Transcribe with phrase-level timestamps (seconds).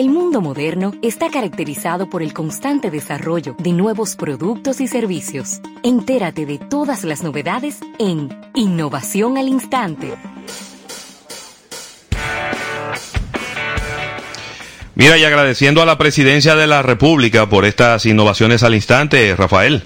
[0.00, 5.60] El mundo moderno está caracterizado por el constante desarrollo de nuevos productos y servicios.
[5.82, 10.14] Entérate de todas las novedades en Innovación al Instante.
[14.94, 19.82] Mira, y agradeciendo a la presidencia de la República por estas innovaciones al instante, Rafael.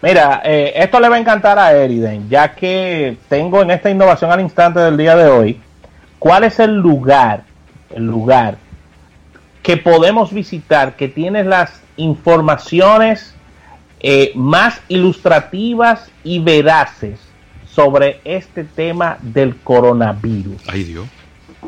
[0.00, 4.32] Mira, eh, esto le va a encantar a Eriden, ya que tengo en esta innovación
[4.32, 5.60] al instante del día de hoy,
[6.18, 7.44] cuál es el lugar,
[7.94, 8.64] el lugar
[9.64, 13.34] que podemos visitar que tiene las informaciones
[13.98, 17.18] eh, más ilustrativas y veraces
[17.64, 20.62] sobre este tema del coronavirus.
[20.68, 21.06] Ay Dios.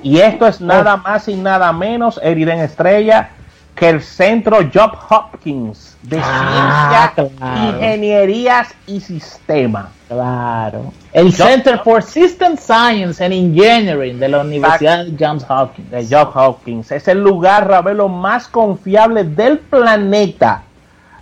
[0.03, 3.31] Y esto es nada más y nada menos, Eriden Estrella,
[3.77, 7.69] que el Centro Job Hopkins de Ah, Ciencias, claro.
[7.77, 9.87] Ingenierías y Sistemas.
[10.09, 10.93] Claro.
[11.13, 15.91] El Center for System Science and Engineering de la Universidad de Johns Hopkins.
[15.91, 16.91] de Job Hopkins.
[16.91, 20.63] Es el lugar, Ravelo, más confiable del planeta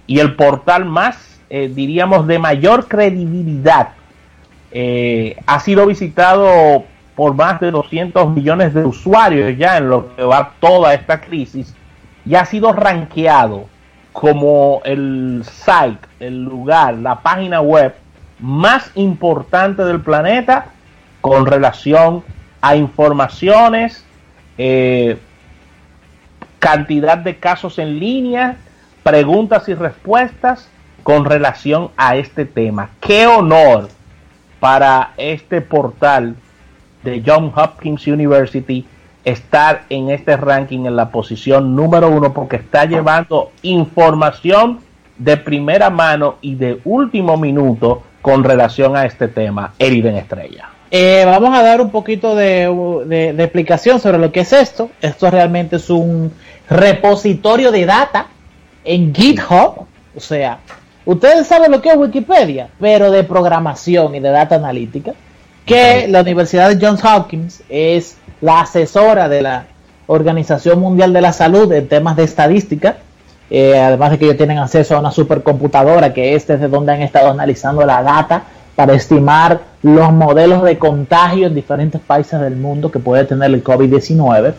[0.06, 1.16] y el portal más,
[1.50, 3.88] eh, diríamos, de mayor credibilidad.
[4.70, 6.84] Eh, ha sido visitado
[7.16, 11.74] por más de 200 millones de usuarios ya en lo que va toda esta crisis
[12.26, 13.66] y ha sido rankeado
[14.12, 17.94] como el site, el lugar, la página web
[18.38, 20.66] más importante del planeta
[21.20, 22.22] con relación
[22.60, 24.04] a informaciones,
[24.56, 25.18] eh,
[26.58, 28.56] cantidad de casos en línea,
[29.02, 30.68] preguntas y respuestas
[31.02, 32.90] con relación a este tema.
[33.00, 33.88] Qué honor
[34.60, 36.36] para este portal
[37.02, 38.86] de John Hopkins University
[39.24, 44.80] estar en este ranking en la posición número uno porque está llevando información
[45.16, 49.72] de primera mano y de último minuto con relación a este tema.
[49.78, 50.68] Eriden Estrella.
[50.90, 52.68] Eh, vamos a dar un poquito de,
[53.06, 54.90] de- de explicación sobre lo que es esto.
[55.00, 56.32] Esto realmente es un
[56.68, 58.26] repositorio de data
[58.84, 59.86] en GitHub.
[60.16, 60.58] O sea,
[61.04, 65.12] ustedes saben lo que es Wikipedia, pero de programación y de data analítica.
[65.66, 69.66] Que la Universidad de Johns Hopkins es la asesora de la
[70.06, 72.98] Organización Mundial de la Salud en temas de estadística.
[73.50, 77.02] Eh, además de que ellos tienen acceso a una supercomputadora que es desde donde han
[77.02, 78.42] estado analizando la data
[78.74, 83.62] para estimar los modelos de contagio en diferentes países del mundo que puede tener el
[83.62, 84.54] COVID-19.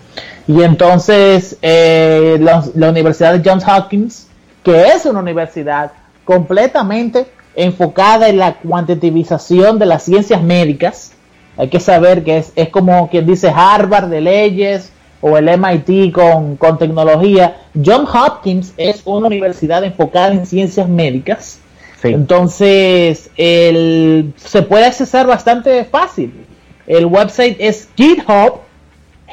[0.47, 4.27] Y entonces eh, la, la Universidad de Johns Hopkins,
[4.63, 5.91] que es una universidad
[6.23, 11.13] completamente enfocada en la cuantitivización de las ciencias médicas,
[11.57, 16.11] hay que saber que es, es como quien dice Harvard de leyes o el MIT
[16.13, 17.57] con, con tecnología.
[17.73, 21.59] John Hopkins es una universidad enfocada en ciencias médicas.
[22.01, 22.09] Sí.
[22.09, 26.45] Entonces, el, se puede accesar bastante fácil.
[26.85, 28.59] El website es GitHub,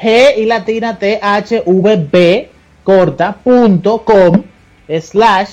[0.01, 2.49] G y latina T H V B
[2.83, 4.43] corta punto com
[4.99, 5.49] slash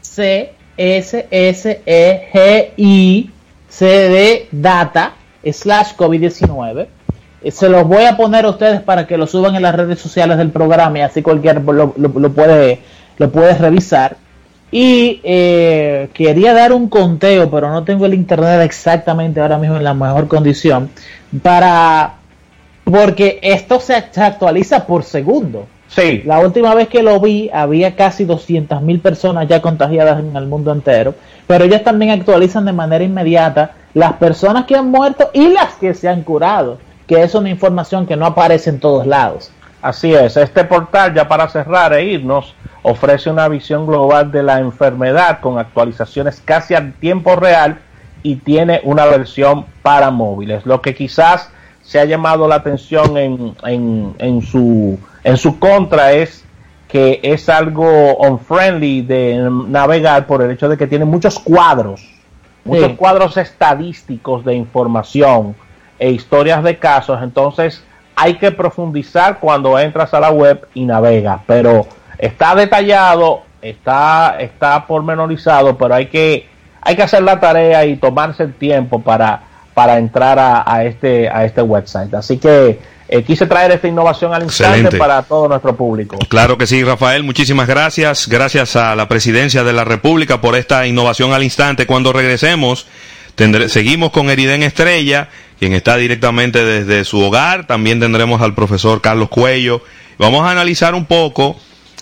[0.00, 3.30] C S S E G I
[3.68, 5.12] C D data
[5.44, 6.86] slash COVID-19.
[7.42, 9.98] Eh, Se los voy a poner a ustedes para que lo suban en las redes
[9.98, 12.78] sociales del programa y así cualquier lo, lo- puede
[13.18, 14.16] lo revisar.
[14.70, 19.84] Y eh, quería dar un conteo, pero no tengo el internet exactamente ahora mismo en
[19.84, 20.90] la mejor condición
[21.42, 22.14] para
[22.84, 25.66] porque esto se actualiza por segundo.
[25.88, 30.36] Sí, La última vez que lo vi había casi 200 mil personas ya contagiadas en
[30.36, 31.14] el mundo entero,
[31.46, 35.94] pero ellos también actualizan de manera inmediata las personas que han muerto y las que
[35.94, 39.50] se han curado, que es una información que no aparece en todos lados.
[39.80, 44.58] Así es, este portal ya para cerrar e irnos ofrece una visión global de la
[44.58, 47.78] enfermedad con actualizaciones casi a tiempo real
[48.22, 51.50] y tiene una versión para móviles, lo que quizás
[51.82, 56.42] se ha llamado la atención en, en, en su, en su contra es
[56.88, 62.02] que es algo unfriendly de navegar por el hecho de que tiene muchos cuadros,
[62.64, 65.54] muchos cuadros estadísticos de información
[65.98, 67.84] e historias de casos, entonces
[68.16, 71.86] hay que profundizar cuando entras a la web y navega, pero
[72.16, 76.48] está detallado, está, está pormenorizado, pero hay que,
[76.80, 79.42] hay que hacer la tarea y tomarse el tiempo para,
[79.74, 82.14] para entrar a, a este, a este website.
[82.14, 84.98] Así que eh, quise traer esta innovación al instante Excelente.
[84.98, 86.18] para todo nuestro público.
[86.28, 87.22] Claro que sí, Rafael.
[87.22, 88.28] Muchísimas gracias.
[88.28, 91.86] Gracias a la presidencia de la República por esta innovación al instante.
[91.86, 92.86] Cuando regresemos,
[93.34, 95.28] tendré- seguimos con Eriden Estrella,
[95.58, 97.66] quien está directamente desde su hogar.
[97.66, 99.82] También tendremos al profesor Carlos Cuello.
[100.18, 101.56] Vamos a analizar un poco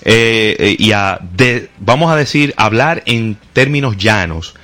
[0.04, 4.54] eh, eh, y a de- vamos a decir, hablar en términos llanos.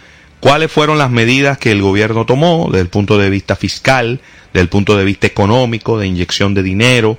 [0.42, 4.20] ¿Cuáles fueron las medidas que el gobierno tomó desde el punto de vista fiscal,
[4.52, 7.18] desde el punto de vista económico, de inyección de dinero?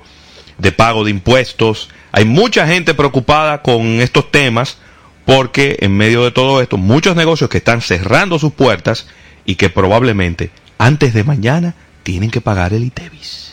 [0.58, 1.90] de pago de impuestos.
[2.12, 4.78] Hay mucha gente preocupada con estos temas
[5.24, 9.06] porque en medio de todo esto, muchos negocios que están cerrando sus puertas
[9.44, 13.43] y que probablemente antes de mañana tienen que pagar el ITEVIS.